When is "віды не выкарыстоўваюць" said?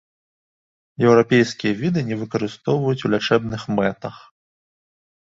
1.83-2.97